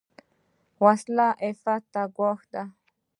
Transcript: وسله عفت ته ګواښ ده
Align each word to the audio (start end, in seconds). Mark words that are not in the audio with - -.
وسله 0.83 1.27
عفت 1.45 1.83
ته 1.93 2.01
ګواښ 2.15 2.41
ده 2.53 2.63